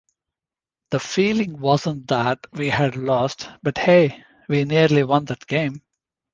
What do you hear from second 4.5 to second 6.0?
nearly won that game!